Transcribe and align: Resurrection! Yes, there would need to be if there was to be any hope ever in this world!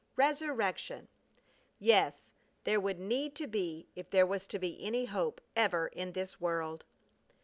Resurrection! 0.15 1.09
Yes, 1.77 2.31
there 2.63 2.79
would 2.79 2.99
need 2.99 3.35
to 3.35 3.45
be 3.45 3.87
if 3.95 4.09
there 4.09 4.25
was 4.25 4.47
to 4.47 4.57
be 4.57 4.83
any 4.83 5.05
hope 5.05 5.39
ever 5.55 5.85
in 5.89 6.13
this 6.13 6.41
world! 6.41 6.85